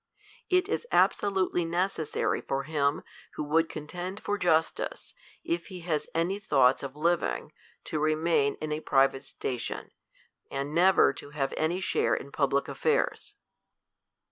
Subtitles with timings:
[0.49, 3.03] It is absolutely necessary for him,
[3.35, 7.51] who would contend for justice, if he has any thoughts "^living,
[7.83, 9.91] to remain in a private s'tation,
[10.49, 13.35] and never to have any share in public affairs.